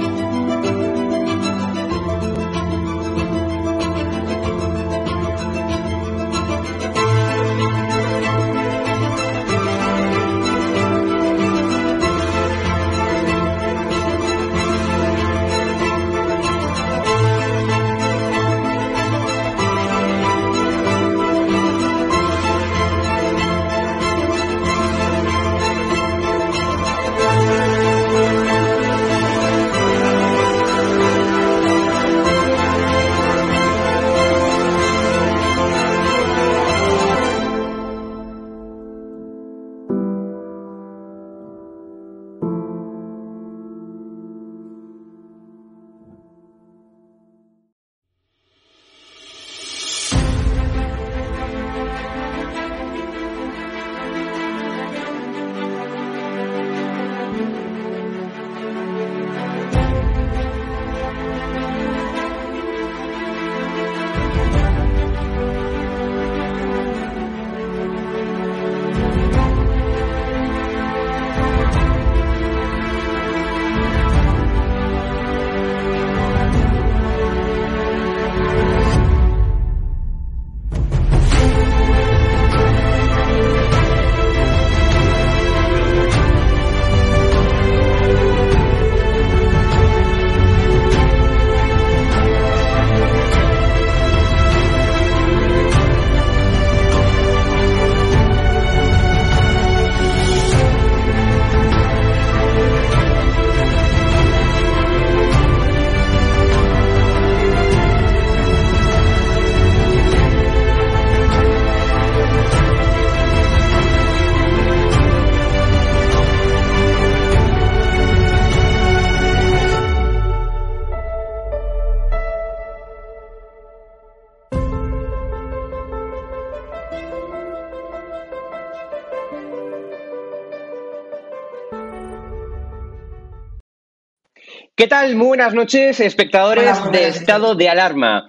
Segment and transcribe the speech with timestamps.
[134.75, 135.15] ¿Qué tal?
[135.15, 138.27] Muy buenas noches, espectadores de Estado de Alarma.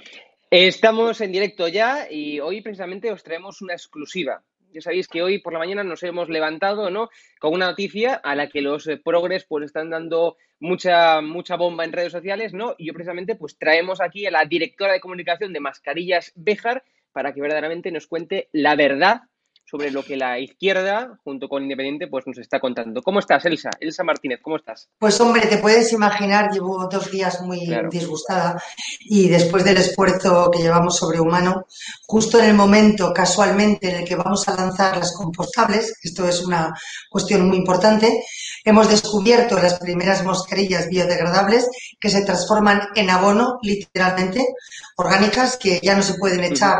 [0.51, 4.43] Estamos en directo ya y hoy precisamente os traemos una exclusiva.
[4.71, 7.09] Ya sabéis que hoy por la mañana nos hemos levantado ¿no?
[7.41, 11.87] con una noticia a la que los eh, progres pues, están dando mucha, mucha bomba
[11.87, 12.75] en redes sociales, ¿no?
[12.77, 17.33] Y yo precisamente pues traemos aquí a la directora de comunicación de Mascarillas Béjar para
[17.33, 19.23] que verdaderamente nos cuente la verdad
[19.65, 23.03] sobre lo que la izquierda, junto con Independiente, pues nos está contando.
[23.03, 23.71] ¿Cómo estás, Elsa?
[23.81, 24.89] Elsa Martínez, ¿cómo estás?
[24.99, 27.61] Pues hombre, te puedes imaginar, llevo dos días muy
[27.91, 28.63] disgustada
[29.01, 31.67] y después del esfuerzo que llevamos sobrehumano,
[32.07, 36.45] justo en el momento, casualmente, en el que vamos a lanzar las compostables, esto es
[36.45, 36.73] una
[37.09, 38.25] cuestión muy importante,
[38.65, 41.69] hemos descubierto las primeras mascarillas biodegradables
[42.01, 44.55] que se transforman en abono, literalmente,
[44.97, 46.79] orgánicas, que ya no se pueden echar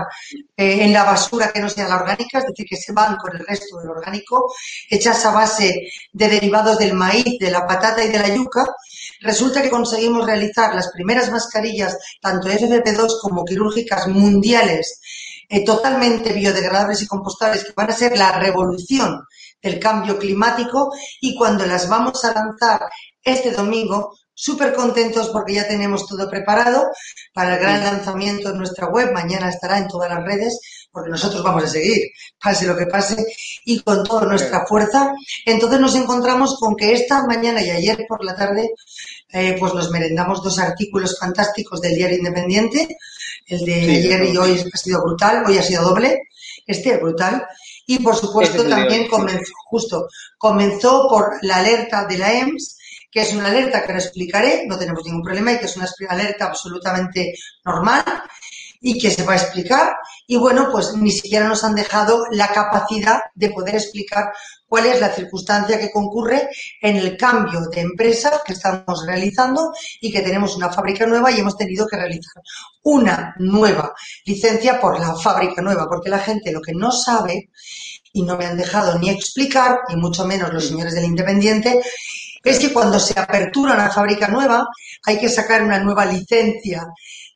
[0.57, 3.37] eh, en la basura que no sea la orgánica, es decir, que se van con
[3.37, 4.53] el resto del orgánico,
[4.89, 8.65] hechas a base de derivados del maíz, de la patata y de la yuca,
[9.21, 15.01] resulta que conseguimos realizar las primeras mascarillas, tanto FFP2 como quirúrgicas mundiales,
[15.51, 19.27] eh, totalmente biodegradables y compostables, que van a ser la revolución
[19.65, 22.83] del cambio climático y cuando las vamos a lanzar
[23.23, 26.89] este domingo súper contentos porque ya tenemos todo preparado
[27.33, 29.13] para el gran lanzamiento en nuestra web.
[29.13, 30.61] Mañana estará en todas las redes
[30.93, 32.03] porque nosotros vamos a seguir,
[32.43, 33.25] pase lo que pase,
[33.65, 35.15] y con toda nuestra fuerza.
[35.47, 38.71] Entonces nos encontramos con que esta mañana y ayer por la tarde
[39.33, 42.99] eh, pues nos merendamos dos artículos fantásticos del diario Independiente.
[43.47, 46.29] El de ayer y hoy ha sido brutal, hoy ha sido doble.
[46.67, 47.47] Este es brutal.
[47.87, 50.09] Y por supuesto también comenzó, justo,
[50.39, 52.79] comenzó por la alerta de la EMS
[53.15, 55.87] que es una alerta que ahora explicaré, no tenemos ningún problema y que es una
[56.09, 57.33] alerta absolutamente
[57.65, 58.03] normal
[58.81, 59.95] y que se va a explicar.
[60.27, 64.33] Y bueno, pues ni siquiera nos han dejado la capacidad de poder explicar
[64.75, 66.49] cuál es la circunstancia que concurre
[66.81, 71.39] en el cambio de empresa que estamos realizando y que tenemos una fábrica nueva y
[71.39, 72.43] hemos tenido que realizar
[72.83, 73.95] una nueva
[74.25, 77.51] licencia por la fábrica nueva, porque la gente lo que no sabe
[78.13, 81.81] y no me han dejado ni explicar, y mucho menos los señores del Independiente,
[82.43, 84.67] es que cuando se apertura una fábrica nueva
[85.05, 86.85] hay que sacar una nueva licencia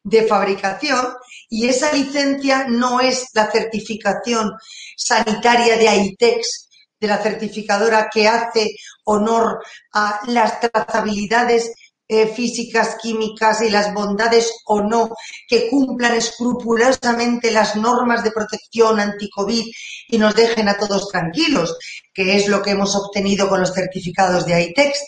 [0.02, 1.06] de fabricación
[1.48, 4.50] y esa licencia no es la certificación
[4.96, 6.67] sanitaria de AITEX,
[7.00, 9.60] de la certificadora que hace honor
[9.92, 11.72] a las trazabilidades
[12.10, 15.14] eh, físicas, químicas y las bondades o no
[15.46, 19.64] que cumplan escrupulosamente las normas de protección anti-COVID
[20.08, 21.76] y nos dejen a todos tranquilos,
[22.14, 25.04] que es lo que hemos obtenido con los certificados de ITEX,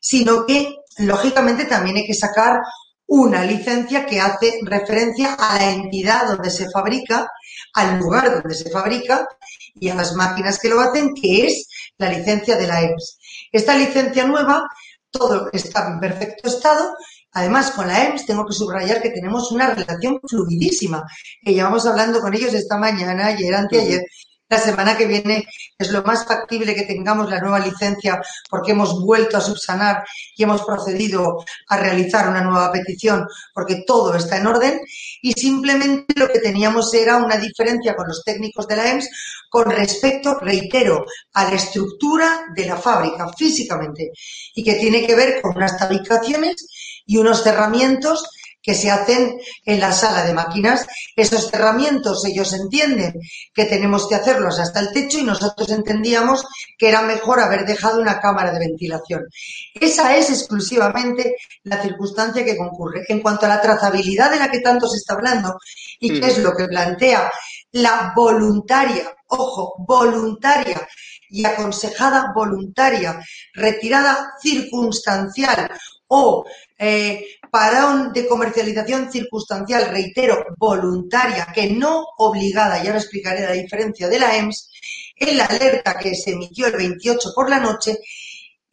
[0.00, 2.60] sino que, lógicamente, también hay que sacar
[3.06, 7.28] una licencia que hace referencia a la entidad donde se fabrica,
[7.74, 9.28] al lugar donde se fabrica
[9.74, 11.68] y a las máquinas que lo hacen, que es
[11.98, 13.18] la licencia de la EMS.
[13.52, 14.68] Esta licencia nueva,
[15.10, 16.94] todo está en perfecto estado.
[17.32, 21.04] Además, con la EMS tengo que subrayar que tenemos una relación fluidísima,
[21.42, 24.02] que llevamos hablando con ellos esta mañana, ayer, anteayer,
[24.50, 25.46] la semana que viene
[25.78, 28.20] es lo más factible que tengamos la nueva licencia
[28.50, 30.04] porque hemos vuelto a subsanar
[30.36, 34.80] y hemos procedido a realizar una nueva petición porque todo está en orden.
[35.22, 39.08] Y simplemente lo que teníamos era una diferencia con los técnicos de la EMS
[39.48, 44.10] con respecto, reitero, a la estructura de la fábrica físicamente
[44.54, 46.66] y que tiene que ver con unas tabicaciones
[47.06, 48.28] y unos cerramientos
[48.62, 50.86] que se hacen en la sala de máquinas.
[51.16, 53.14] Esos cerramientos ellos entienden
[53.54, 56.44] que tenemos que hacerlos hasta el techo y nosotros entendíamos
[56.78, 59.26] que era mejor haber dejado una cámara de ventilación.
[59.74, 63.04] Esa es exclusivamente la circunstancia que concurre.
[63.08, 65.56] En cuanto a la trazabilidad de la que tanto se está hablando
[65.98, 67.30] y que es lo que plantea
[67.72, 70.86] la voluntaria, ojo, voluntaria
[71.28, 73.20] y aconsejada voluntaria,
[73.54, 75.70] retirada circunstancial
[76.08, 76.44] o
[76.76, 84.08] eh, parón de comercialización circunstancial, reitero, voluntaria, que no obligada, ya lo explicaré la diferencia
[84.08, 84.70] de la EMS,
[85.16, 87.98] en la alerta que se emitió el 28 por la noche,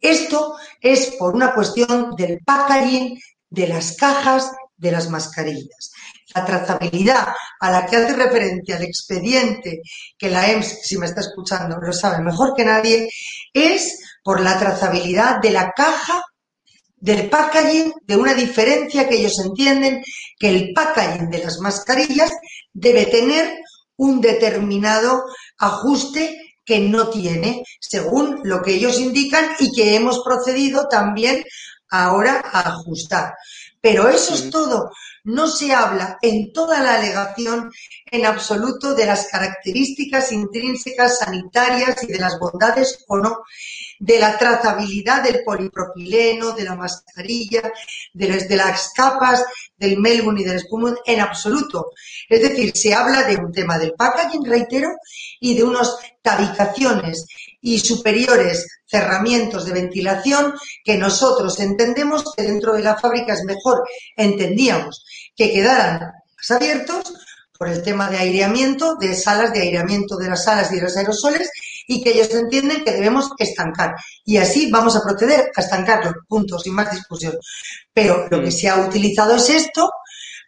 [0.00, 3.20] esto es por una cuestión del packaging
[3.50, 5.92] de las cajas de las mascarillas.
[6.34, 7.28] La trazabilidad
[7.60, 9.82] a la que hace referencia el expediente,
[10.16, 13.08] que la EMS, si me está escuchando, lo sabe mejor que nadie,
[13.52, 16.22] es por la trazabilidad de la caja
[17.00, 20.02] del packaging, de una diferencia que ellos entienden
[20.38, 22.32] que el packaging de las mascarillas
[22.72, 23.58] debe tener
[23.96, 25.24] un determinado
[25.58, 31.42] ajuste que no tiene, según lo que ellos indican y que hemos procedido también
[31.90, 33.34] ahora a ajustar.
[33.80, 34.90] Pero eso es todo.
[35.24, 37.70] No se habla en toda la alegación
[38.10, 43.38] en absoluto de las características intrínsecas sanitarias y de las bondades o no
[43.98, 47.72] de la trazabilidad del polipropileno, de la mascarilla,
[48.12, 49.44] de, las capas
[49.76, 51.92] del Melbourne y del espumón, en absoluto.
[52.28, 54.90] Es decir, se habla de un tema del packaging, reitero,
[55.40, 57.26] y de unas tabicaciones
[57.60, 60.54] y superiores cerramientos de ventilación
[60.84, 63.82] que nosotros entendemos que dentro de la fábrica es mejor,
[64.16, 65.04] entendíamos
[65.36, 66.00] que quedaran
[66.36, 67.12] más abiertos
[67.58, 70.96] por el tema de aireamiento, de salas de aireamiento de las salas y de los
[70.96, 71.50] aerosoles
[71.88, 73.96] y que ellos entienden que debemos estancar.
[74.24, 77.36] Y así vamos a proceder a estancarlo, punto, sin más discusión.
[77.92, 79.90] Pero lo que se ha utilizado es esto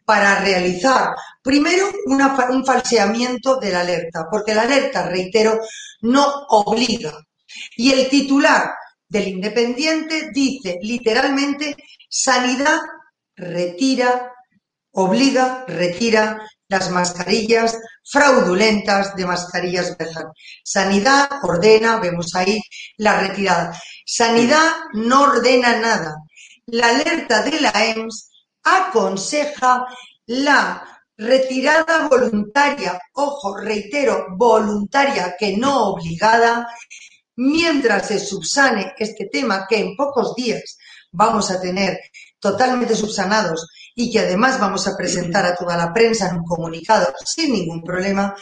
[0.05, 5.59] para realizar, primero, un falseamiento de la alerta, porque la alerta, reitero,
[6.03, 7.13] no obliga.
[7.77, 8.71] Y el titular
[9.09, 11.75] del Independiente dice literalmente,
[12.09, 12.81] sanidad
[13.35, 14.31] retira,
[14.93, 20.29] obliga, retira las mascarillas fraudulentas de mascarillas Berhan.
[20.65, 22.61] Sanidad ordena, vemos ahí
[22.97, 23.79] la retirada.
[24.07, 26.15] Sanidad no ordena nada.
[26.67, 28.31] La alerta de la EMS
[28.63, 29.85] aconseja
[30.27, 30.87] la
[31.17, 36.67] retirada voluntaria, ojo, reitero, voluntaria, que no obligada,
[37.37, 40.79] mientras se subsane este tema que en pocos días
[41.11, 41.99] vamos a tener
[42.41, 47.13] totalmente subsanados y que además vamos a presentar a toda la prensa en un comunicado
[47.25, 48.35] sin ningún problema,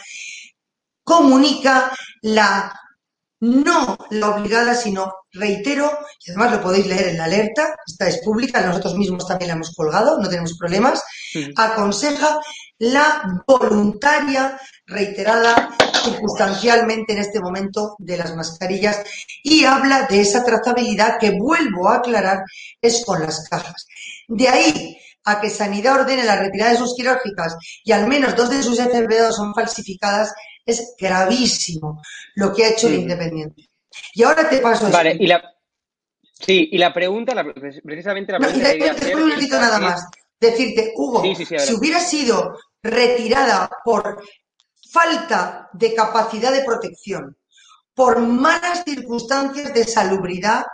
[1.03, 1.91] comunica
[2.21, 2.73] la
[3.41, 8.21] no la obligada, sino, reitero, y además lo podéis leer en la alerta, esta es
[8.21, 11.01] pública, nosotros mismos también la hemos colgado, no tenemos problemas,
[11.55, 12.39] aconseja
[12.79, 15.69] la voluntaria, reiterada
[16.03, 19.03] circunstancialmente en este momento de las mascarillas
[19.43, 22.43] y habla de esa trazabilidad que vuelvo a aclarar
[22.81, 23.87] es con las cajas.
[24.27, 28.49] De ahí a que Sanidad ordene la retirada de sus quirúrgicas y al menos dos
[28.49, 30.33] de sus FFP2 son falsificadas,
[30.65, 32.01] es gravísimo
[32.35, 33.69] lo que ha hecho el Independiente.
[34.13, 35.41] Y ahora te paso Vale, y la...
[36.33, 37.33] Sí, y la pregunta,
[37.83, 38.69] precisamente la pregunta
[39.13, 40.07] no, un nada más.
[40.39, 44.21] Decirte, Hugo, si hubiera sido retirada por
[44.91, 47.37] falta de capacidad de protección,
[47.93, 50.65] por malas circunstancias de salubridad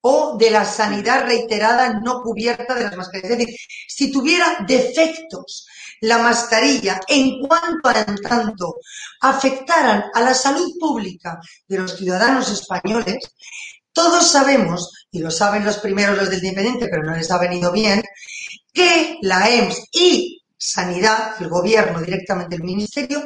[0.00, 3.30] o de la sanidad reiterada no cubierta de las mascarillas.
[3.32, 3.56] Es decir,
[3.88, 5.66] si tuviera defectos
[6.00, 8.74] la mascarilla en cuanto a tanto
[9.20, 11.38] afectaran a la salud pública
[11.68, 13.34] de los ciudadanos españoles,
[13.92, 17.70] Todos sabemos, y lo saben los primeros los del Independiente, pero no les ha venido
[17.72, 18.02] bien,
[18.72, 23.24] que la EMS y Sanidad, el gobierno, directamente el ministerio,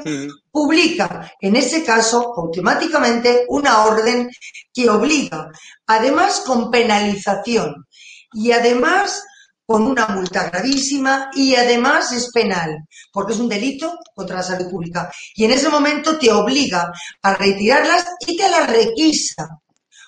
[0.50, 4.30] publica en ese caso automáticamente una orden
[4.72, 5.50] que obliga,
[5.86, 7.86] además con penalización
[8.32, 9.22] y además
[9.66, 12.74] con una multa gravísima y además es penal,
[13.12, 15.12] porque es un delito contra la salud pública.
[15.34, 16.90] Y en ese momento te obliga
[17.20, 19.46] a retirarlas y te las requisa,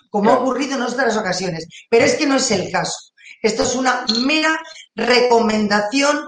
[0.09, 1.67] como ha ocurrido en otras ocasiones.
[1.91, 3.13] Pero es que no es el caso.
[3.43, 4.59] Esto es una mera
[4.95, 6.25] recomendación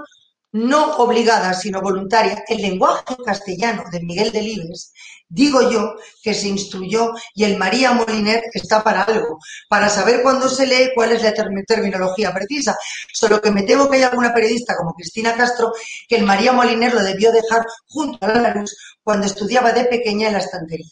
[0.52, 4.92] no obligada, sino voluntaria, el lenguaje castellano de Miguel Delibes,
[5.28, 9.38] digo yo que se instruyó y el María Moliner está para algo,
[9.69, 12.76] para saber cuándo se lee cuál es la terminología precisa.
[13.12, 15.73] Solo que me temo que hay alguna periodista como Cristina Castro
[16.09, 20.26] que el María Moliner lo debió dejar junto a la luz cuando estudiaba de pequeña
[20.26, 20.88] en la estantería.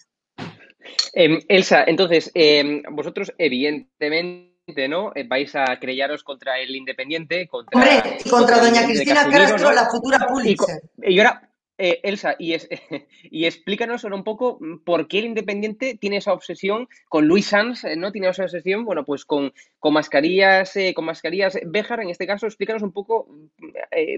[1.13, 4.48] Em, Elsa, entonces, em, vosotros evidentemente
[4.89, 5.13] ¿no?
[5.15, 7.79] Eh, vais a creyaros contra el Independiente, contra...
[7.79, 10.83] Hombre, contra, doña Cristina Castro, la futura Pulitzer.
[11.03, 12.69] Y, ahora, eh, Elsa, y, es,
[13.25, 17.85] y explícanos ahora un poco por qué el Independiente tiene esa obsesión con Luis Sanz,
[17.85, 18.13] eh, ¿no?
[18.13, 22.83] Tiene esa obsesión, bueno, pues con, con mascarillas, con mascarillas Béjar, en este caso, explícanos
[22.83, 23.29] un poco,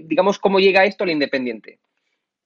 [0.03, 1.79] digamos, cómo llega esto al Independiente.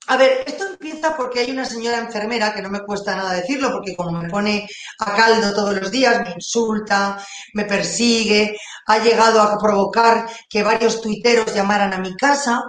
[0.08, 3.72] A ver, esto empieza porque hay una señora enfermera, que no me cuesta nada decirlo,
[3.72, 4.68] porque como me pone
[5.00, 7.18] a caldo todos los días, me insulta,
[7.54, 12.62] me persigue, ha llegado a provocar que varios tuiteros llamaran a mi casa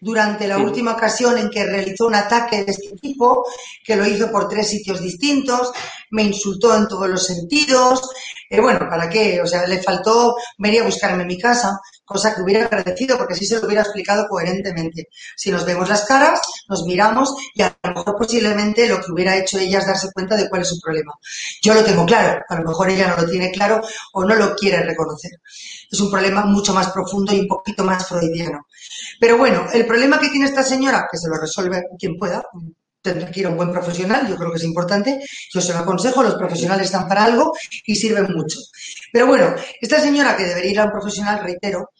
[0.00, 3.44] durante la última ocasión en que realizó un ataque de este tipo,
[3.84, 5.72] que lo hizo por tres sitios distintos,
[6.10, 8.08] me insultó en todos los sentidos,
[8.48, 9.40] eh, bueno, ¿para qué?
[9.42, 13.34] O sea, le faltó venir a buscarme en mi casa, cosa que hubiera agradecido porque
[13.34, 15.08] así se lo hubiera explicado coherentemente.
[15.36, 19.36] Si nos vemos las caras, nos miramos y a lo mejor posiblemente lo que hubiera
[19.36, 21.12] hecho ella es darse cuenta de cuál es su problema.
[21.62, 23.82] Yo lo tengo claro, a lo mejor ella no lo tiene claro
[24.12, 25.32] o no lo quiere reconocer.
[25.90, 28.66] Es un problema mucho más profundo y un poquito más freudiano.
[29.20, 32.42] Pero bueno, el problema que tiene esta señora, que se lo resuelve quien pueda,
[33.06, 35.20] tendrá que ir a un buen profesional, yo creo que es importante,
[35.52, 37.52] yo se lo aconsejo, los profesionales están para algo
[37.84, 38.58] y sirven mucho.
[39.12, 41.90] Pero bueno, esta señora que debería ir a un profesional, reitero,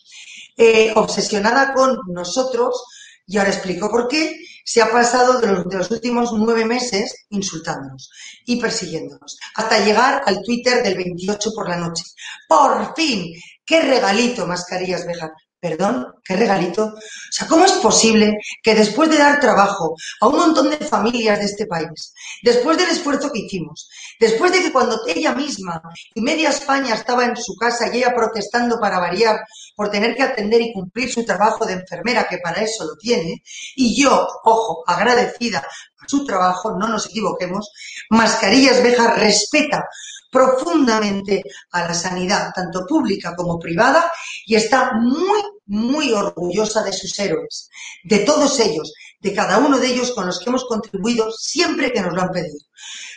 [0.57, 2.85] eh, obsesionada con nosotros,
[3.27, 8.11] y ahora explico por qué, se ha pasado de los, últimos nueve meses insultándonos
[8.45, 12.03] y persiguiéndonos, hasta llegar al Twitter del 28 por la noche.
[12.49, 13.33] Por fin,
[13.65, 15.31] qué regalito, mascarillas vegan.
[15.59, 16.85] Perdón, qué regalito.
[16.85, 21.39] O sea, ¿cómo es posible que después de dar trabajo a un montón de familias
[21.39, 23.89] de este país, después del esfuerzo que hicimos,
[24.21, 25.81] después de que cuando ella misma
[26.15, 29.41] y media España estaba en su casa y ella protestando para variar
[29.77, 33.43] por tener que atender y cumplir su trabajo de enfermera, que para eso lo tiene,
[33.77, 37.71] y yo, ojo, agradecida a su trabajo, no nos equivoquemos,
[38.11, 39.85] Mascarillas Beja respeta
[40.31, 41.43] profundamente
[41.73, 44.11] a la sanidad, tanto pública como privada,
[44.47, 47.69] y está muy, muy orgullosa de sus héroes,
[48.03, 52.01] de todos ellos, de cada uno de ellos con los que hemos contribuido siempre que
[52.01, 52.59] nos lo han pedido.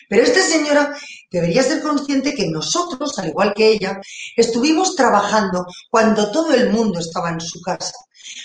[0.09, 0.97] Pero esta señora
[1.31, 4.01] debería ser consciente que nosotros, al igual que ella,
[4.35, 7.93] estuvimos trabajando cuando todo el mundo estaba en su casa.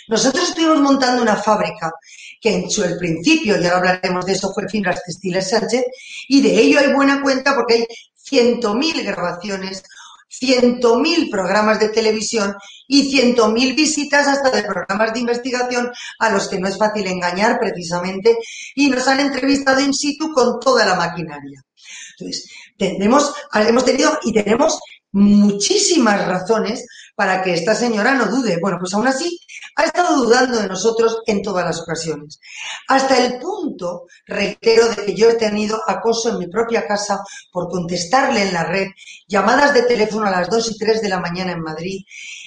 [0.09, 1.91] Nosotros estuvimos montando una fábrica
[2.41, 5.85] que en su principio, ya hablaremos de eso, fue Fibras Textiles Sánchez,
[6.29, 9.83] y de ello hay buena cuenta porque hay ciento mil grabaciones,
[10.39, 12.55] ciento mil programas de televisión
[12.87, 17.07] y ciento mil visitas hasta de programas de investigación a los que no es fácil
[17.07, 18.37] engañar precisamente
[18.75, 21.63] y nos han entrevistado in situ con toda la maquinaria.
[22.19, 24.79] Entonces, tenemos, hemos tenido y tenemos
[25.13, 28.59] muchísimas razones para que esta señora no dude.
[28.61, 29.39] Bueno, pues aún así
[29.77, 32.41] ha estado dudando de nosotros en todas las ocasiones.
[32.89, 37.21] Hasta el punto, reitero, de que yo he tenido acoso en mi propia casa
[37.53, 38.89] por contestarle en la red,
[39.35, 42.01] llamadas de teléfono a las 2 y 3 de la mañana en Madrid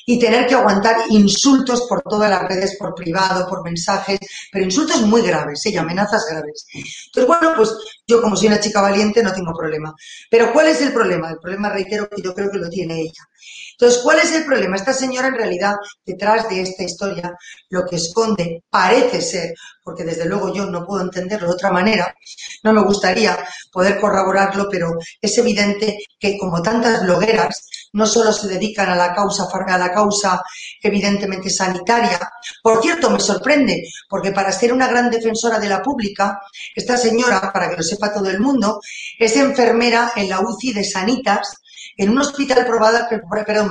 [0.05, 4.17] y tener que aguantar insultos por todas las redes, por privado, por mensajes,
[4.49, 5.77] pero insultos muy graves ¿eh?
[5.77, 6.65] amenazas graves.
[6.73, 7.73] Entonces, bueno, pues
[8.07, 9.93] yo como soy una chica valiente no tengo problema.
[10.31, 11.29] Pero ¿cuál es el problema?
[11.29, 13.27] El problema, reitero, que yo creo que lo tiene ella.
[13.73, 14.77] Entonces, ¿cuál es el problema?
[14.77, 15.75] Esta señora en realidad,
[16.05, 17.33] detrás de esta historia,
[17.69, 19.53] lo que esconde, parece ser,
[19.87, 22.13] porque desde luego yo no puedo entenderlo de otra manera,
[22.61, 23.39] no me gustaría
[23.71, 24.91] poder corroborarlo, pero
[25.21, 29.93] es evidente que como tantas blogueras, no solo se dedican a la causa, a la
[29.93, 30.41] causa
[30.83, 32.19] evidentemente sanitaria.
[32.61, 36.37] Por cierto, me sorprende, porque para ser una gran defensora de la pública,
[36.75, 38.81] esta señora, para que lo sepa todo el mundo,
[39.17, 41.61] es enfermera en la UCI de Sanitas,
[41.95, 42.67] en un hospital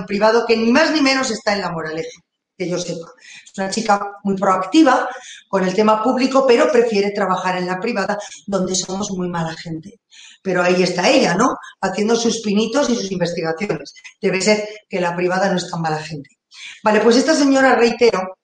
[0.07, 2.26] privado, que ni más ni menos está en La Moraleja.
[2.57, 3.07] Que yo sepa.
[3.45, 5.09] Es una chica muy proactiva
[5.49, 10.01] con el tema público, pero prefiere trabajar en la privada, donde somos muy mala gente.
[10.43, 11.57] Pero ahí está ella, ¿no?
[11.81, 13.95] Haciendo sus pinitos y sus investigaciones.
[14.21, 16.31] Debe ser que la privada no es tan mala gente.
[16.83, 18.39] Vale, pues esta señora, reitero,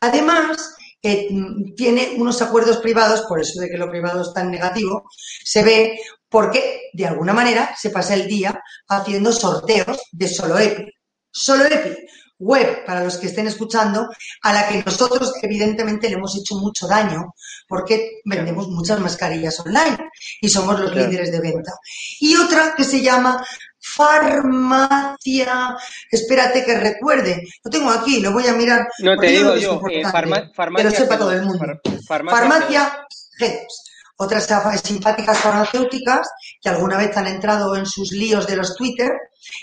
[0.00, 1.28] además eh,
[1.76, 5.04] tiene unos acuerdos privados, por eso de que lo privado es tan negativo,
[5.44, 10.90] se ve porque de alguna manera se pasa el día haciendo sorteos de solo EPI.
[11.30, 12.06] Solo EPI,
[12.44, 14.08] web, para los que estén escuchando,
[14.42, 17.34] a la que nosotros evidentemente le hemos hecho mucho daño
[17.66, 20.10] porque vendemos muchas mascarillas online
[20.40, 21.72] y somos los líderes de venta.
[22.20, 23.44] Y otra que se llama
[23.80, 25.76] farmacia.
[26.10, 27.42] Espérate que recuerde.
[27.62, 28.86] Lo tengo aquí, lo voy a mirar.
[29.00, 30.52] No te digo yo, eh, farmacia.
[30.76, 31.64] Que lo sepa todo el mundo.
[32.06, 33.06] farmacia
[33.38, 34.48] G2 otras
[34.82, 36.28] simpáticas farmacéuticas
[36.60, 39.12] que alguna vez han entrado en sus líos de los Twitter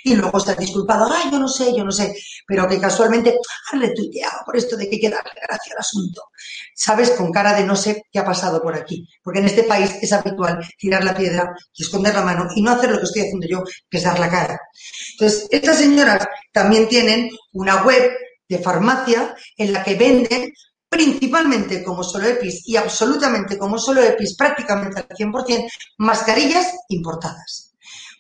[0.04, 2.14] y luego están disculpado, ay, yo no sé, yo no sé,
[2.46, 3.36] pero que casualmente
[3.72, 6.22] han retuiteado por esto de que hay que darle gracia al asunto.
[6.76, 9.92] Sabes, con cara de no sé qué ha pasado por aquí, porque en este país
[10.02, 13.22] es habitual tirar la piedra y esconder la mano y no hacer lo que estoy
[13.24, 14.60] haciendo yo, que es dar la cara.
[15.14, 18.12] Entonces, estas señoras también tienen una web
[18.48, 20.52] de farmacia en la que venden
[20.92, 27.74] principalmente como solo EPIs y absolutamente como solo EPIs, prácticamente al 100%, mascarillas importadas.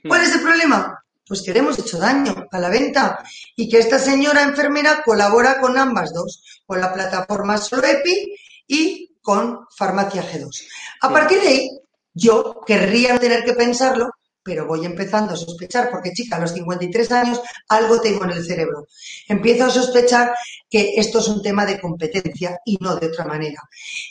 [0.07, 1.03] ¿Cuál es el problema?
[1.27, 3.21] Pues que le hemos hecho daño a la venta
[3.57, 8.35] y que esta señora enfermera colabora con ambas dos, con la plataforma Solo EPI
[8.67, 10.67] y con Farmacia G2.
[11.01, 11.69] A partir de ahí,
[12.13, 14.11] yo querría tener que pensarlo
[14.43, 18.45] pero voy empezando a sospechar, porque chica, a los 53 años algo tengo en el
[18.45, 18.87] cerebro.
[19.27, 20.33] Empiezo a sospechar
[20.69, 23.61] que esto es un tema de competencia y no de otra manera.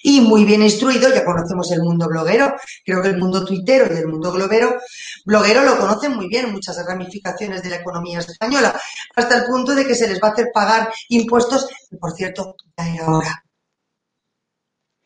[0.02, 3.98] Y muy bien instruido, ya conocemos el mundo bloguero, creo que el mundo tuitero y
[3.98, 4.78] el mundo globero,
[5.24, 8.78] bloguero lo conocen muy bien, muchas ramificaciones de la economía española,
[9.16, 12.54] hasta el punto de que se les va a hacer pagar impuestos, que por cierto,
[12.76, 13.44] ya era hora.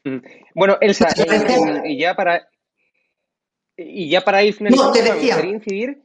[0.04, 0.18] Mm.
[0.54, 1.08] Bueno, Elsa,
[1.84, 2.46] y ya para,
[3.76, 5.36] y ya para ir finalizando, no, te decía.
[5.38, 6.02] me incidir.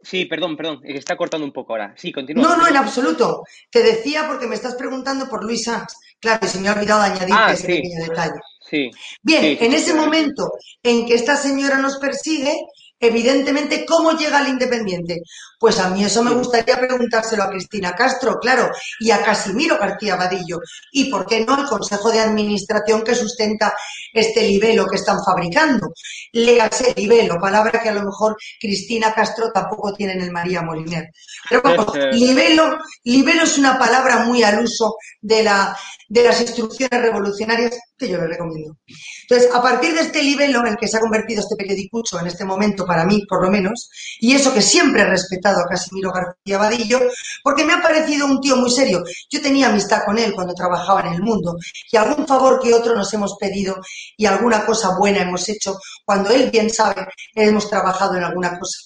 [0.00, 1.94] Sí, perdón, perdón, está cortando un poco ahora.
[1.96, 2.42] Sí, continúa.
[2.42, 3.42] No, no, en absoluto.
[3.70, 5.94] Te decía porque me estás preguntando por Luis Sanz.
[6.20, 8.40] Claro, se me ha olvidado añadir ah, ese pequeño detalle.
[8.60, 8.90] Sí.
[9.22, 12.54] Bien, en ese momento en que esta señora nos persigue,
[13.00, 15.22] Evidentemente, ¿cómo llega al Independiente?
[15.58, 20.14] Pues a mí eso me gustaría preguntárselo a Cristina Castro, claro, y a Casimiro García
[20.14, 20.60] Vadillo.
[20.92, 23.74] ¿Y por qué no al Consejo de Administración que sustenta
[24.12, 25.92] este libelo que están fabricando?
[26.32, 31.08] Léase libelo, palabra que a lo mejor Cristina Castro tampoco tiene en el María Moliner.
[31.48, 35.76] Pero vamos, libelo, libelo es una palabra muy al uso de, la,
[36.08, 38.76] de las instrucciones revolucionarias que yo le recomiendo.
[39.22, 42.28] Entonces, a partir de este libelo en el que se ha convertido este periodicucho en
[42.28, 46.12] este momento, para mí por lo menos, y eso que siempre he respetado a Casimiro
[46.12, 47.00] García Vadillo,
[47.42, 49.02] porque me ha parecido un tío muy serio.
[49.30, 51.56] Yo tenía amistad con él cuando trabajaba en el mundo,
[51.90, 53.76] y algún favor que otro nos hemos pedido
[54.16, 58.78] y alguna cosa buena hemos hecho, cuando él bien sabe, hemos trabajado en alguna cosa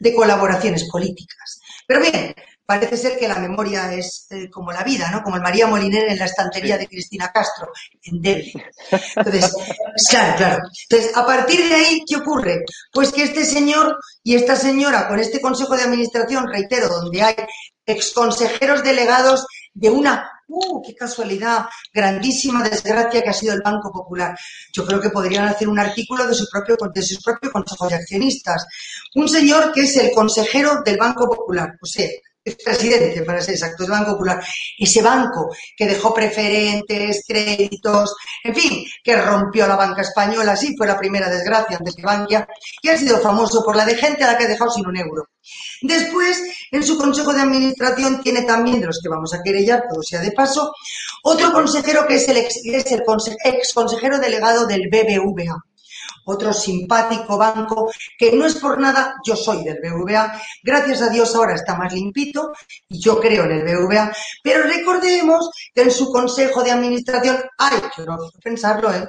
[0.00, 1.60] de colaboraciones políticas.
[1.86, 2.34] Pero bien,
[2.66, 5.22] parece ser que la memoria es eh, como la vida, ¿no?
[5.22, 7.70] Como el María Moliner en la estantería de Cristina Castro,
[8.02, 8.52] en Delhi.
[9.14, 9.54] Entonces,
[10.10, 10.64] claro, claro.
[10.90, 12.64] Entonces, a partir de ahí, ¿qué ocurre?
[12.92, 17.36] Pues que este señor y esta señora, con este consejo de administración, reitero, donde hay
[17.86, 21.66] exconsejeros delegados de una, ¡uh, qué casualidad!
[21.94, 24.36] Grandísima desgracia que ha sido el Banco Popular.
[24.72, 27.94] Yo creo que podrían hacer un artículo de su propio, de su propio consejo de
[27.94, 28.66] accionistas.
[29.14, 32.08] Un señor que es el consejero del Banco Popular, o sea,
[32.54, 34.42] presidente, para ser exacto, del Banco Popular,
[34.78, 40.86] ese banco que dejó preferentes, créditos, en fin, que rompió la banca española, sí, fue
[40.86, 42.46] la primera desgracia antes que Bankia,
[42.82, 44.96] y ha sido famoso por la de gente a la que ha dejado sin un
[44.96, 45.28] euro.
[45.82, 50.02] Después, en su consejo de administración tiene también, de los que vamos a querellar, todo
[50.02, 50.72] sea de paso,
[51.22, 53.02] otro consejero que es el ex, es el
[53.44, 55.56] ex consejero delegado del BBVA
[56.26, 61.34] otro simpático banco, que no es por nada, yo soy del BVA, gracias a Dios
[61.34, 62.52] ahora está más limpito
[62.88, 64.12] y yo creo en el BVA,
[64.42, 68.04] pero recordemos que en su consejo de administración hay, que
[68.42, 69.08] pensarlo, ¿eh?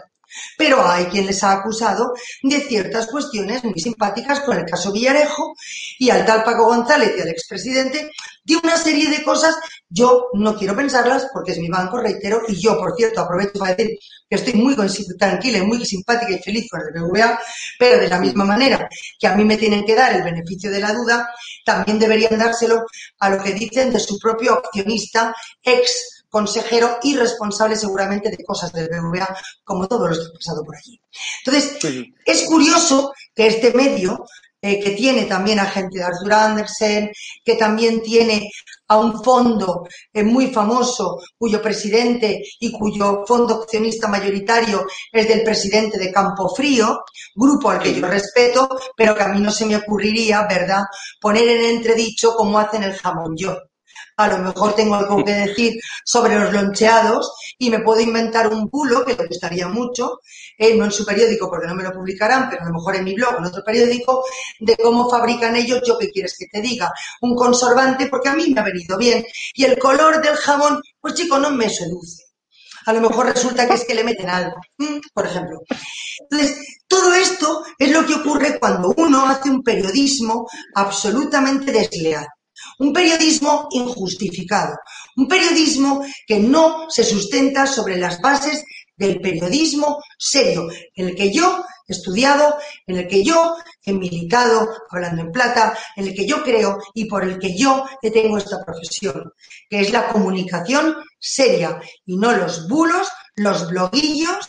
[0.58, 2.13] Pero hay quien les ha acusado
[2.44, 5.54] de ciertas cuestiones muy simpáticas con el caso Villarejo
[6.00, 8.12] y al tal Paco González y al expresidente
[8.44, 9.56] de una serie de cosas.
[9.90, 13.74] Yo no quiero pensarlas porque es mi banco, reitero, y yo, por cierto, aprovecho para
[13.74, 13.98] decir
[14.30, 14.76] que estoy muy
[15.18, 17.40] tranquila y muy simpática y feliz con el BVA,
[17.80, 20.80] pero de la misma manera que a mí me tienen que dar el beneficio de
[20.80, 21.30] la duda,
[21.66, 22.86] también deberían dárselo
[23.20, 28.72] a lo que dicen de su propio accionista ex consejero y responsable seguramente de cosas
[28.74, 31.00] del BVA, como todos los que han pasado por allí.
[31.46, 31.78] Entonces,
[32.26, 34.26] es curioso que este medio
[34.60, 37.12] eh, que tiene también a gente de Arthur Andersen,
[37.46, 38.50] que también tiene
[38.88, 45.44] a un fondo eh, muy famoso cuyo presidente y cuyo fondo accionista mayoritario es del
[45.44, 47.02] presidente de Campo Frío,
[47.36, 50.84] grupo al que yo respeto, pero que a mí no se me ocurriría, ¿verdad?,
[51.22, 53.56] poner en entredicho cómo hacen el jamón yo
[54.17, 58.67] a lo mejor tengo algo que decir sobre los loncheados y me puedo inventar un
[58.67, 60.19] bulo que le gustaría mucho,
[60.60, 63.13] no en su periódico porque no me lo publicarán, pero a lo mejor en mi
[63.13, 64.23] blog en otro periódico,
[64.60, 68.51] de cómo fabrican ellos, yo qué quieres que te diga, un conservante porque a mí
[68.53, 72.23] me ha venido bien y el color del jamón, pues chico, no me seduce.
[72.88, 74.56] A lo mejor resulta que es que le meten algo,
[75.13, 75.60] por ejemplo.
[76.21, 82.25] Entonces, todo esto es lo que ocurre cuando uno hace un periodismo absolutamente desleal.
[82.80, 84.76] Un periodismo injustificado,
[85.16, 88.63] un periodismo que no se sustenta sobre las bases
[88.96, 94.70] del periodismo serio, en el que yo he estudiado, en el que yo he militado,
[94.90, 98.63] hablando en plata, en el que yo creo y por el que yo tengo esta
[98.66, 99.32] profesión,
[99.70, 104.48] que es la comunicación seria y no los bulos, los bloguillos,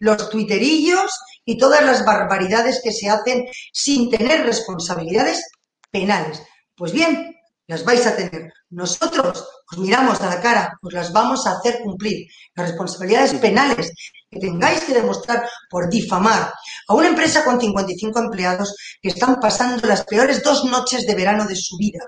[0.00, 1.12] los twitterillos
[1.44, 5.42] y todas las barbaridades que se hacen sin tener responsabilidades
[5.90, 6.42] penales.
[6.74, 7.29] Pues bien,
[7.70, 8.52] las vais a tener.
[8.70, 12.26] Nosotros os miramos a la cara, os las vamos a hacer cumplir.
[12.56, 13.92] Las responsabilidades penales
[14.28, 16.52] que tengáis que demostrar por difamar
[16.88, 21.46] a una empresa con 55 empleados que están pasando las peores dos noches de verano
[21.46, 22.00] de su vida,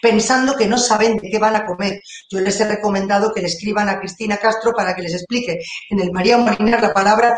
[0.00, 2.00] pensando que no saben de qué van a comer.
[2.30, 5.58] Yo les he recomendado que le escriban a Cristina Castro para que les explique
[5.90, 7.36] en el María Molinar la palabra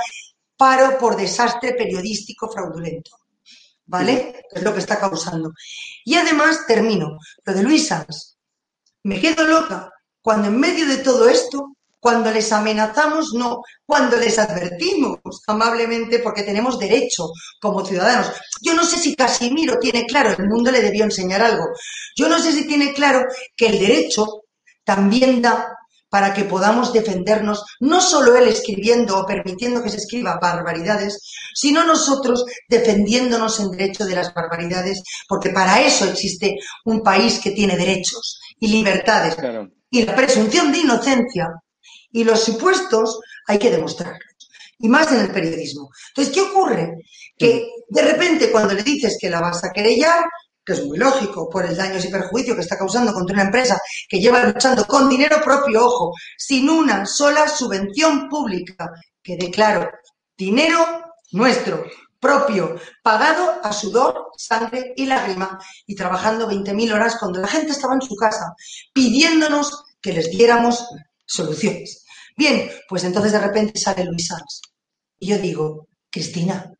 [0.58, 3.21] paro por desastre periodístico fraudulento.
[3.86, 4.44] ¿Vale?
[4.50, 5.52] Es lo que está causando.
[6.04, 8.36] Y además, termino, lo de Luis Sanz.
[9.04, 9.90] Me quedo loca
[10.20, 16.42] cuando en medio de todo esto, cuando les amenazamos, no, cuando les advertimos amablemente porque
[16.42, 17.28] tenemos derecho
[17.60, 18.32] como ciudadanos.
[18.60, 21.64] Yo no sé si Casimiro tiene claro, el mundo le debió enseñar algo.
[22.16, 23.24] Yo no sé si tiene claro
[23.56, 24.26] que el derecho
[24.84, 25.76] también da
[26.12, 31.18] para que podamos defendernos, no solo él escribiendo o permitiendo que se escriba barbaridades,
[31.54, 37.52] sino nosotros defendiéndonos en derecho de las barbaridades, porque para eso existe un país que
[37.52, 39.38] tiene derechos y libertades.
[39.90, 41.48] Y la presunción de inocencia
[42.10, 44.50] y los supuestos hay que demostrarlos.
[44.80, 45.88] Y más en el periodismo.
[46.08, 46.92] Entonces, ¿qué ocurre?
[47.38, 50.24] Que de repente cuando le dices que la vas a querellar,
[50.64, 53.78] que es muy lógico por el daño y perjuicio que está causando contra una empresa
[54.08, 58.90] que lleva luchando con dinero propio, ojo, sin una sola subvención pública,
[59.22, 59.90] que declaro,
[60.36, 60.84] dinero
[61.32, 61.84] nuestro,
[62.20, 67.94] propio, pagado a sudor, sangre y lágrima, y trabajando 20.000 horas cuando la gente estaba
[67.94, 68.54] en su casa,
[68.92, 70.86] pidiéndonos que les diéramos
[71.26, 72.04] soluciones.
[72.36, 74.60] Bien, pues entonces de repente sale Luis Sanz.
[75.18, 76.72] Y yo digo, Cristina,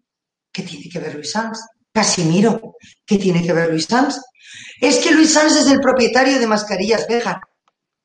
[0.52, 1.58] ¿qué tiene que ver Luis Sanz?
[1.92, 4.16] Casimiro, ¿qué tiene que ver Luis Sanz?
[4.80, 7.40] Es que Luis Sanz es el propietario de Mascarillas Veja.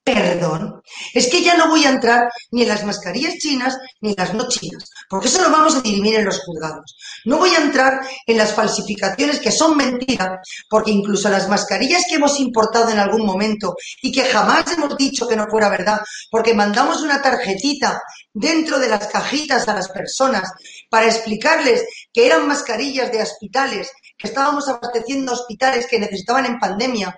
[0.08, 0.82] Perdón,
[1.14, 4.34] es que ya no voy a entrar ni en las mascarillas chinas ni en las
[4.34, 6.96] no chinas, porque eso lo vamos a dirimir en los juzgados.
[7.26, 10.40] No voy a entrar en las falsificaciones que son mentiras,
[10.70, 15.28] porque incluso las mascarillas que hemos importado en algún momento y que jamás hemos dicho
[15.28, 16.00] que no fuera verdad,
[16.32, 18.02] porque mandamos una tarjetita
[18.34, 20.50] dentro de las cajitas a las personas
[20.90, 27.14] para explicarles que eran mascarillas de hospitales, que estábamos abasteciendo hospitales que necesitaban en pandemia,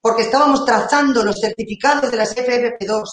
[0.00, 3.04] porque estábamos trazando los certificados de las FFP2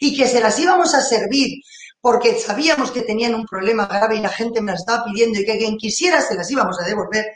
[0.00, 1.62] y que se las íbamos a servir
[2.00, 5.44] porque sabíamos que tenían un problema grave y la gente me las estaba pidiendo y
[5.44, 7.26] que quien quisiera se las íbamos a devolver.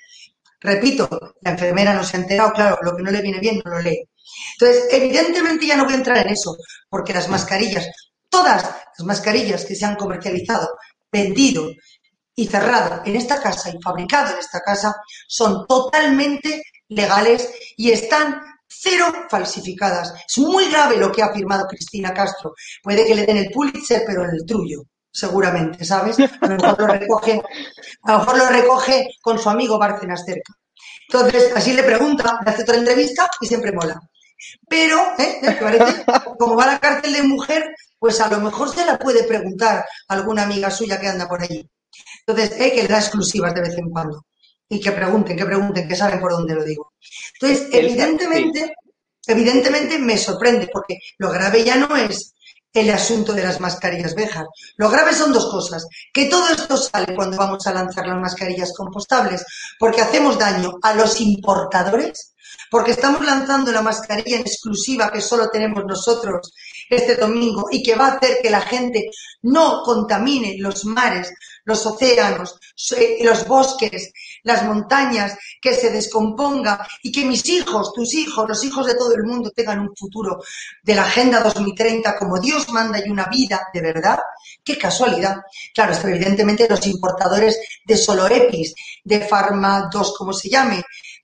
[0.60, 1.08] Repito,
[1.40, 3.80] la enfermera no se ha enterado, claro, lo que no le viene bien no lo
[3.80, 4.08] lee.
[4.58, 6.56] Entonces, evidentemente ya no voy a entrar en eso,
[6.88, 7.88] porque las mascarillas,
[8.28, 10.68] todas las mascarillas que se han comercializado,
[11.10, 11.68] vendido
[12.34, 14.94] y cerrado en esta casa y fabricado en esta casa,
[15.26, 18.40] son totalmente legales y están
[18.80, 20.14] cero falsificadas.
[20.26, 22.54] Es muy grave lo que ha afirmado Cristina Castro.
[22.82, 26.16] Puede que le den el Pulitzer, pero en el trullo, seguramente, ¿sabes?
[26.18, 27.42] A lo mejor lo recoge,
[28.02, 30.54] a lo mejor lo recoge con su amigo Bárcenas cerca.
[31.08, 34.00] Entonces, así le pregunta, le hace otra entrevista y siempre mola.
[34.68, 35.40] Pero, ¿eh?
[35.60, 36.04] parece?
[36.38, 39.84] Como va a la cárcel de mujer, pues a lo mejor se la puede preguntar
[40.08, 41.68] a alguna amiga suya que anda por allí.
[42.26, 42.72] Entonces, ¿eh?
[42.72, 44.24] que le da exclusivas de vez en cuando
[44.72, 46.94] y que pregunten, que pregunten, que saben por dónde lo digo.
[47.34, 48.74] Entonces, evidentemente,
[49.26, 52.34] evidentemente me sorprende, porque lo grave ya no es
[52.72, 54.46] el asunto de las mascarillas Bejar.
[54.78, 55.86] Lo grave son dos cosas.
[56.10, 59.44] Que todo esto sale cuando vamos a lanzar las mascarillas compostables,
[59.78, 62.32] porque hacemos daño a los importadores,
[62.70, 66.54] porque estamos lanzando la mascarilla en exclusiva que solo tenemos nosotros
[66.88, 69.10] este domingo y que va a hacer que la gente
[69.42, 71.30] no contamine los mares,
[71.64, 72.58] los océanos,
[72.96, 78.64] eh, los bosques, las montañas, que se descomponga y que mis hijos, tus hijos, los
[78.64, 80.42] hijos de todo el mundo tengan un futuro
[80.82, 84.18] de la Agenda 2030 como Dios manda y una vida de verdad,
[84.64, 85.36] qué casualidad.
[85.74, 88.74] Claro, esto evidentemente los importadores de Soloepis,
[89.04, 90.82] de Pharma 2, como se llame,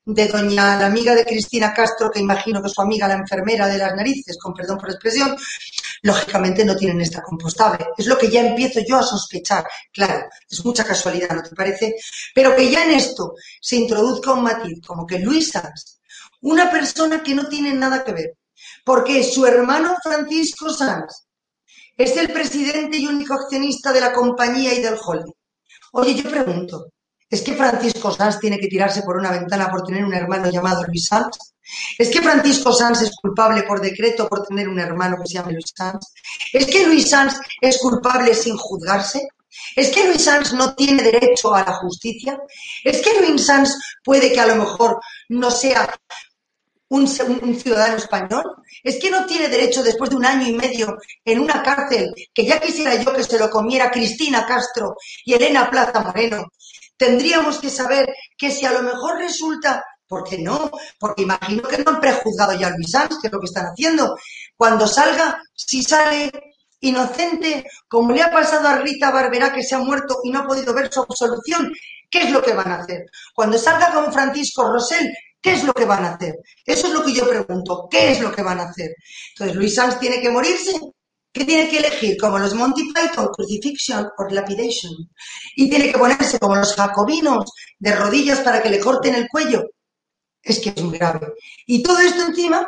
[0.08, 3.76] de doña la amiga de Cristina Castro, que imagino que su amiga la enfermera de
[3.76, 5.36] las narices, con perdón por la expresión,
[6.00, 7.88] lógicamente no tienen esta compostable.
[7.96, 9.66] Es lo que ya empiezo yo a sospechar.
[9.92, 11.96] Claro, es mucha casualidad, ¿no te parece?
[12.34, 16.00] Pero que ya en esto se introduzca un matiz, como que Luis Sanz,
[16.40, 18.38] una persona que no tiene nada que ver,
[18.84, 21.26] porque su hermano Francisco Sanz
[21.94, 25.34] es el presidente y único accionista de la compañía y del holding.
[25.92, 26.92] Oye, yo pregunto,
[27.30, 30.84] ¿Es que Francisco Sanz tiene que tirarse por una ventana por tener un hermano llamado
[30.84, 31.36] Luis Sanz?
[31.98, 35.52] ¿Es que Francisco Sanz es culpable por decreto por tener un hermano que se llama
[35.52, 36.12] Luis Sanz?
[36.52, 39.28] ¿Es que Luis Sanz es culpable sin juzgarse?
[39.76, 42.40] ¿Es que Luis Sanz no tiene derecho a la justicia?
[42.82, 45.94] ¿Es que Luis Sanz puede que a lo mejor no sea
[46.88, 47.02] un,
[47.42, 48.44] un, ciudadano español?
[48.82, 52.46] ¿Es que no tiene derecho después de un año y medio en una cárcel, que
[52.46, 56.46] ya quisiera yo que se lo comiera Cristina Castro y Elena Plaza Moreno,
[56.98, 60.70] tendríamos que saber que si a lo mejor resulta, ¿por qué no?
[60.98, 63.66] Porque imagino que no han prejuzgado ya a Luis Sanz, que es lo que están
[63.66, 64.16] haciendo.
[64.56, 66.30] Cuando salga, si sale
[66.80, 70.46] inocente, como le ha pasado a Rita Barberá, que se ha muerto y no ha
[70.46, 71.72] podido ver su absolución,
[72.10, 73.04] ¿qué es lo que van a hacer?
[73.34, 75.08] Cuando salga con Francisco Rosell,
[75.40, 76.34] ¿qué es lo que van a hacer?
[76.64, 78.90] Eso es lo que yo pregunto, ¿qué es lo que van a hacer?
[79.30, 80.78] Entonces, Luis Sanz tiene que morirse
[81.32, 82.16] ¿Qué tiene que elegir?
[82.18, 84.92] Como los Monty Python, Crucifixion o Lapidation.
[85.56, 89.64] Y tiene que ponerse como los jacobinos de rodillas para que le corten el cuello.
[90.42, 91.34] Es que es muy grave.
[91.66, 92.66] Y todo esto encima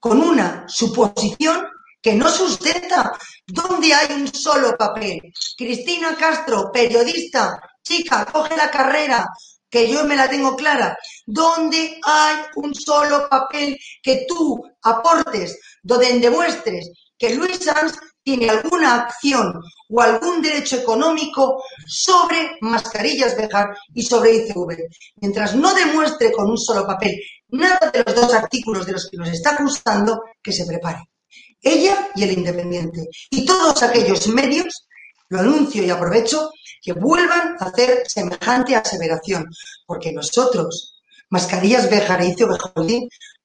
[0.00, 1.64] con una suposición
[2.02, 3.16] que no sustenta.
[3.46, 5.20] ¿Dónde hay un solo papel?
[5.56, 9.28] Cristina Castro, periodista, chica, coge la carrera,
[9.70, 10.98] que yo me la tengo clara.
[11.24, 16.90] ¿Dónde hay un solo papel que tú aportes, donde demuestres
[17.22, 24.34] que Luis Sanz tiene alguna acción o algún derecho económico sobre mascarillas Bejar y sobre
[24.38, 24.88] ICV.
[25.20, 29.18] Mientras no demuestre con un solo papel nada de los dos artículos de los que
[29.18, 31.10] nos está acusando, que se prepare.
[31.60, 33.06] Ella y el Independiente.
[33.30, 34.88] Y todos aquellos medios,
[35.28, 36.50] lo anuncio y aprovecho,
[36.82, 39.48] que vuelvan a hacer semejante aseveración.
[39.86, 42.58] Porque nosotros, mascarillas Bejar e ICV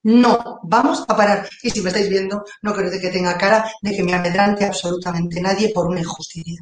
[0.07, 1.49] no, vamos a parar.
[1.61, 5.41] Y si me estáis viendo, no creo que tenga cara de que me amedrante absolutamente
[5.41, 6.61] nadie por una injusticia.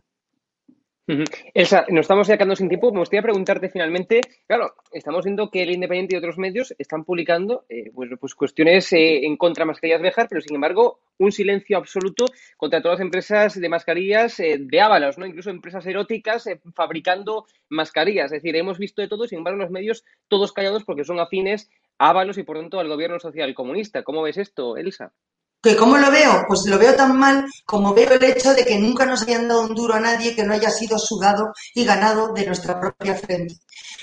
[1.53, 2.91] Elsa, nos estamos sacando sin tiempo.
[2.91, 7.65] Me gustaría preguntarte finalmente, claro, estamos viendo que el Independiente y otros medios están publicando
[7.69, 11.77] eh, pues, pues, cuestiones eh, en contra de mascarillas Bejar, pero sin embargo un silencio
[11.77, 12.25] absoluto
[12.57, 15.27] contra todas las empresas de mascarillas eh, de Ábalos, ¿no?
[15.27, 18.31] incluso empresas eróticas fabricando mascarillas.
[18.31, 21.69] Es decir, hemos visto de todo, sin embargo los medios todos callados porque son afines
[21.97, 24.03] Ábalos y por tanto al gobierno social comunista.
[24.03, 25.13] ¿Cómo ves esto, Elsa?
[25.65, 26.43] ¿Que ¿Cómo lo veo?
[26.47, 29.61] Pues lo veo tan mal como veo el hecho de que nunca nos hayan dado
[29.61, 33.55] un duro a nadie que no haya sido sudado y ganado de nuestra propia frente.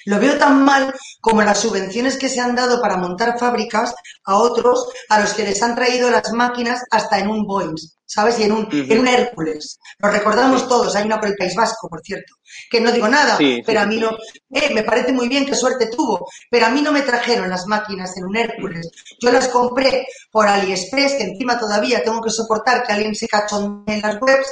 [0.06, 4.38] Lo veo tan mal como las subvenciones que se han dado para montar fábricas a
[4.38, 7.76] otros a los que les han traído las máquinas hasta en un Boeing.
[8.12, 8.38] ¿Sabes?
[8.38, 9.78] Y en un, en un Hércules.
[9.98, 12.34] Lo recordamos todos, hay una por el País Vasco, por cierto,
[12.70, 14.10] que no digo nada, pero a mí no,
[14.50, 17.66] eh, me parece muy bien, qué suerte tuvo, pero a mí no me trajeron las
[17.66, 18.90] máquinas en un Hércules.
[19.18, 23.94] Yo las compré por AliExpress, que encima todavía tengo que soportar que alguien se cachonee
[23.94, 24.48] en las webs,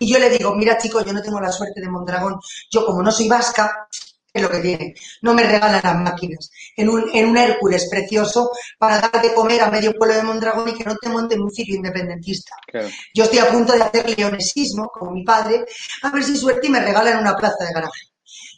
[0.00, 3.00] y yo le digo, mira chico, yo no tengo la suerte de Mondragón, yo como
[3.00, 3.86] no soy vasca,
[4.34, 4.94] es lo que tiene.
[5.22, 6.50] No me regalan las máquinas.
[6.76, 10.68] En un, en un Hércules precioso para dar de comer a medio pueblo de Mondragón
[10.68, 12.56] y que no te monten un sitio independentista.
[13.14, 15.64] Yo estoy a punto de hacer leonesismo, como mi padre,
[16.02, 18.00] a ver si suerte y me regalan una plaza de garaje.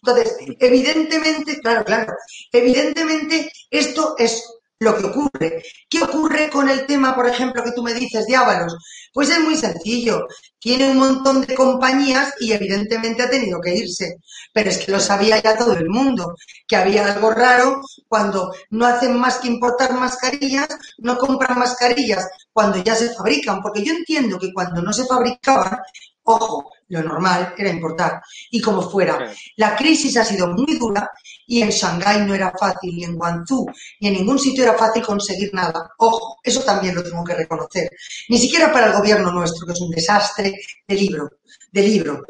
[0.03, 2.15] Entonces, evidentemente, claro, claro,
[2.53, 4.45] evidentemente esto es
[4.79, 5.63] lo que ocurre.
[5.89, 8.77] ¿Qué ocurre con el tema, por ejemplo, que tú me dices de Ábalos?
[9.13, 10.27] Pues es muy sencillo.
[10.59, 14.17] Tiene un montón de compañías y evidentemente ha tenido que irse.
[14.53, 16.35] Pero es que lo sabía ya todo el mundo,
[16.67, 22.83] que había algo raro cuando no hacen más que importar mascarillas, no compran mascarillas cuando
[22.83, 23.63] ya se fabrican.
[23.63, 25.79] Porque yo entiendo que cuando no se fabricaban,
[26.25, 28.23] ojo, lo normal era importar.
[28.51, 31.11] Y como fuera, la crisis ha sido muy dura
[31.47, 33.67] y en Shanghái no era fácil, y en Guangzhou,
[34.01, 35.91] ni en ningún sitio era fácil conseguir nada.
[35.99, 37.91] Ojo, eso también lo tengo que reconocer.
[38.29, 40.55] Ni siquiera para el gobierno nuestro, que es un desastre
[40.87, 41.31] de libro,
[41.73, 42.25] de libro.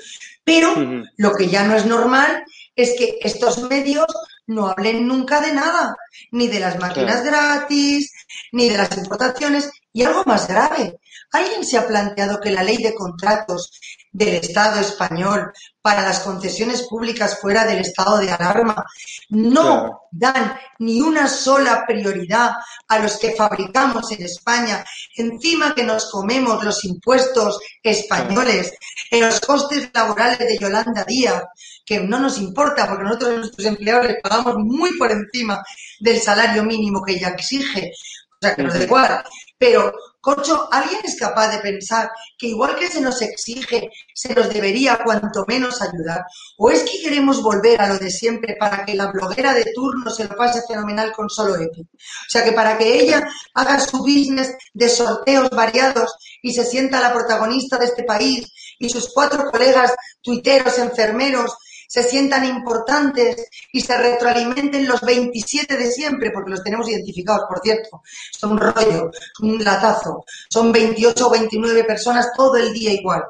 [0.45, 0.75] Pero
[1.17, 4.07] lo que ya no es normal es que estos medios
[4.47, 5.97] no hablen nunca de nada,
[6.31, 8.13] ni de las máquinas gratis,
[8.53, 11.01] ni de las importaciones, y algo más grave.
[11.33, 13.81] ¿Alguien se ha planteado que la ley de contratos
[14.13, 18.85] del Estado español para las concesiones públicas fuera del estado de alarma
[19.31, 22.51] no dan ni una sola prioridad
[22.89, 24.85] a los que fabricamos en España,
[25.17, 28.75] encima que nos comemos los impuestos españoles,
[29.11, 31.43] en los costes laborales de Yolanda Díaz,
[31.87, 35.63] que no nos importa porque nosotros a nuestros empleados les pagamos muy por encima
[36.01, 37.93] del salario mínimo que ella exige,
[38.35, 39.25] o sea que nos da igual.
[39.59, 39.93] Pero
[40.27, 44.99] Corcho, ¿alguien es capaz de pensar que igual que se nos exige, se nos debería
[45.05, 46.25] cuanto menos ayudar?
[46.59, 50.11] ¿O es que queremos volver a lo de siempre para que la bloguera de turno
[50.11, 51.83] se lo pase fenomenal con solo Epi?
[51.83, 57.01] O sea, que para que ella haga su business de sorteos variados y se sienta
[57.01, 61.55] la protagonista de este país y sus cuatro colegas tuiteros, enfermeros,
[61.89, 67.61] se sientan importantes y se retroalimenten los 27 de siempre, porque los tenemos identificados, por
[67.61, 68.03] cierto.
[68.33, 70.25] Son un rollo, un latazo.
[70.49, 73.23] Son 28 o 29 personas todo el día igual.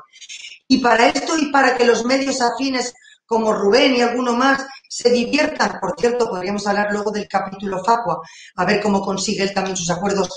[0.69, 2.93] Y para esto y para que los medios afines
[3.25, 8.21] como Rubén y alguno más se diviertan, por cierto, podríamos hablar luego del capítulo Facua,
[8.55, 10.29] a ver cómo consigue él también sus acuerdos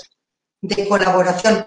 [0.60, 1.64] de colaboración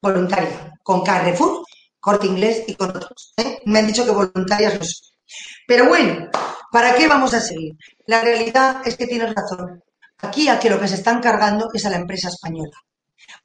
[0.00, 1.64] voluntaria con Carrefour,
[2.00, 3.34] Corte Inglés y con otros.
[3.36, 3.60] ¿eh?
[3.66, 5.11] Me han dicho que voluntarias no son.
[5.66, 6.28] Pero bueno,
[6.70, 7.74] ¿para qué vamos a seguir?
[8.06, 9.82] La realidad es que tienes razón.
[10.18, 12.76] Aquí a que lo que se están cargando es a la empresa española,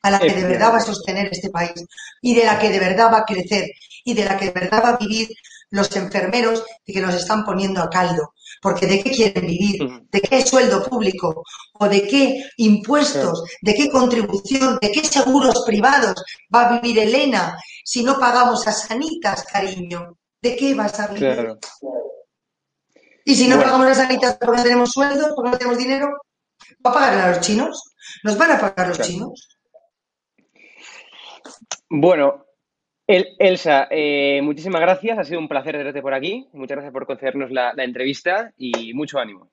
[0.02, 1.86] a la que de verdad va a sostener este país
[2.22, 3.66] y de la que de verdad va a crecer
[4.04, 5.28] y de la que de verdad va a vivir
[5.70, 8.34] los enfermeros y que nos están poniendo a caldo.
[8.62, 9.82] Porque ¿de qué quieren vivir?
[10.10, 11.44] ¿De qué sueldo público?
[11.74, 13.44] ¿O de qué impuestos?
[13.62, 14.78] ¿De qué contribución?
[14.82, 16.24] ¿De qué seguros privados
[16.54, 20.18] va a vivir Elena si no pagamos a Sanitas, cariño?
[20.42, 21.58] ¿De qué vas a vivir?
[23.26, 26.08] Y si no pagamos las sanitas porque no tenemos sueldo, porque no tenemos dinero,
[26.86, 27.94] ¿va a pagar a los chinos?
[28.24, 29.50] ¿Nos van a pagar los chinos?
[31.90, 32.46] Bueno,
[33.08, 35.18] Elsa, eh, muchísimas gracias.
[35.18, 36.48] Ha sido un placer tenerte por aquí.
[36.54, 39.52] Muchas gracias por concedernos la, entrevista y mucho ánimo.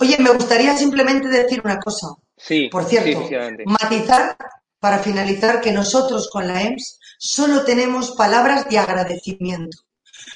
[0.00, 2.08] Oye, me gustaría simplemente decir una cosa.
[2.36, 3.28] Sí, por cierto,
[3.66, 4.36] matizar
[4.80, 9.78] para finalizar que nosotros con la EMS solo tenemos palabras de agradecimiento.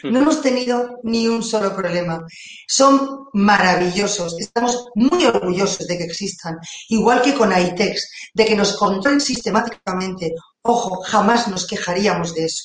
[0.04, 2.24] No hemos tenido ni un solo problema.
[2.66, 4.38] Son maravillosos.
[4.38, 6.56] Estamos muy orgullosos de que existan.
[6.88, 10.32] Igual que con ITEX, de que nos controlen sistemáticamente.
[10.66, 12.64] Ojo, jamás nos quejaríamos de eso.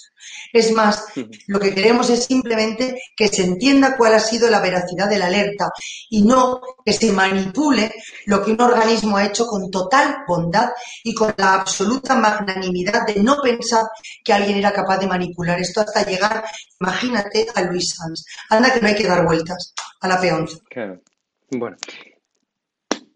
[0.53, 1.05] Es más,
[1.47, 5.27] lo que queremos es simplemente que se entienda cuál ha sido la veracidad de la
[5.27, 5.69] alerta
[6.09, 7.93] y no que se manipule
[8.25, 10.69] lo que un organismo ha hecho con total bondad
[11.03, 13.85] y con la absoluta magnanimidad de no pensar
[14.23, 16.43] que alguien era capaz de manipular esto hasta llegar,
[16.79, 18.25] imagínate, a Luis Sanz.
[18.49, 20.57] Anda que no hay que dar vueltas a la peonza.
[20.69, 21.01] Claro.
[21.49, 21.77] Bueno,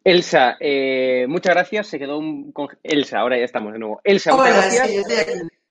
[0.05, 1.87] Elsa, eh, muchas gracias.
[1.87, 2.53] Se quedó un.
[2.83, 4.01] Elsa, ahora ya estamos de nuevo.
[4.03, 4.87] Elsa, muchas gracias.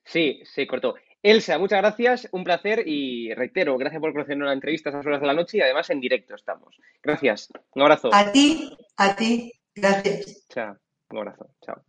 [0.05, 0.97] Sí, sí, se cortó.
[1.23, 5.23] Elsa, muchas gracias, un placer y reitero, gracias por concedernos la entrevista a esas horas
[5.23, 6.77] de la noche y además en directo estamos.
[7.03, 8.11] Gracias, un abrazo.
[8.13, 10.47] A ti, a ti, gracias.
[10.49, 10.77] Chao,
[11.09, 11.83] un abrazo, chao.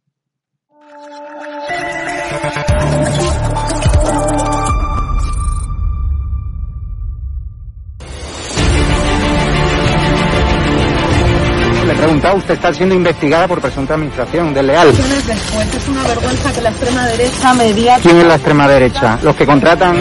[11.98, 14.88] Preguntado, usted está siendo investigada por presunta administración desleal.
[14.96, 18.00] Después es una vergüenza que la extrema derecha.
[18.02, 19.20] ¿Quién es la extrema derecha?
[19.24, 19.96] Los que contratan...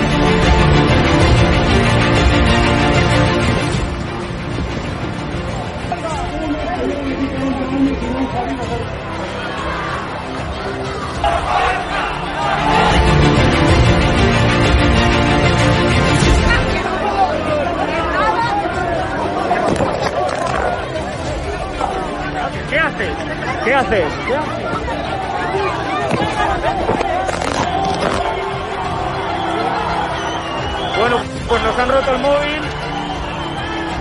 [31.48, 32.60] Pues nos han roto el móvil.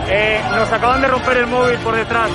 [0.10, 2.30] Eh, nos acaban de romper el móvil por detrás.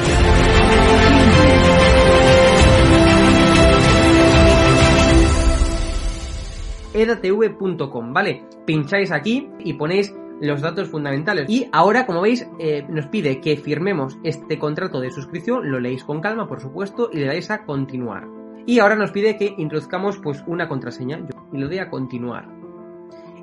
[6.94, 8.44] edatv.com, ¿vale?
[8.64, 11.48] Pincháis aquí y ponéis los datos fundamentales.
[11.48, 16.04] Y ahora, como veis, eh, nos pide que firmemos este contrato de suscripción, lo leéis
[16.04, 18.26] con calma, por supuesto, y le dais a continuar.
[18.66, 21.20] Y ahora nos pide que introduzcamos pues una contraseña
[21.52, 22.57] y lo doy a continuar.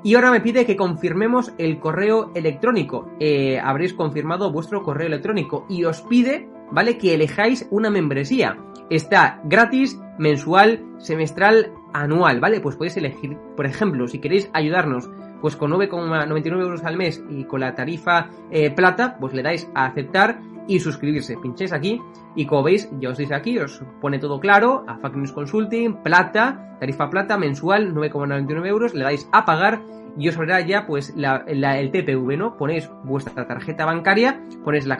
[0.06, 3.10] Y ahora me pide que confirmemos el correo electrónico.
[3.18, 6.96] Eh, habréis confirmado vuestro correo electrónico y os pide, ¿vale?
[6.96, 8.56] Que elijáis una membresía.
[8.88, 12.60] Está gratis, mensual, semestral, anual, ¿vale?
[12.60, 17.42] Pues podéis elegir, por ejemplo, si queréis ayudarnos pues con 9,99 euros al mes y
[17.42, 21.36] con la tarifa eh, plata, pues le dais a aceptar y suscribirse.
[21.36, 22.00] Pincháis aquí
[22.34, 26.02] y como veis, ya os dice aquí, os pone todo claro, a Fact News Consulting,
[26.02, 29.80] plata, tarifa plata mensual, 9,99 euros, le dais a pagar
[30.18, 32.56] y os abrirá ya pues la, el TPV, ¿no?
[32.56, 34.94] Ponéis vuestra tarjeta bancaria, ponéis la